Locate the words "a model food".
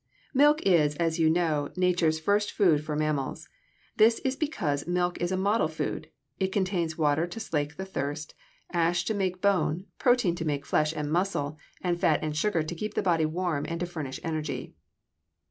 5.31-6.07